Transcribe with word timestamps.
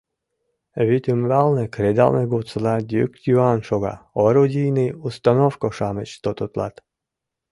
Вӱд 0.87 1.03
ӱмбалне 1.13 1.65
кредалме 1.75 2.23
годсыла 2.31 2.75
йӱк-йӱан 2.93 3.59
шога: 3.67 3.95
орудийный 4.23 4.89
установко-шамыч 5.07 6.09
тототлат. 6.23 6.75